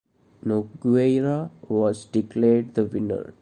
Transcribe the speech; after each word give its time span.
Nogueira 0.43 1.51
was 1.69 2.05
declared 2.05 2.73
the 2.73 2.85
winner. 2.85 3.27